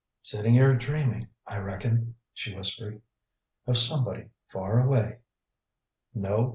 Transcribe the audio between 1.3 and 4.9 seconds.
I reckon," she whispered, "of somebody far